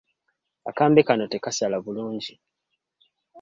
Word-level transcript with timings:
Akambe 0.69 1.01
kano 1.07 1.25
tekasala 1.31 1.77
bulungi. 1.85 2.33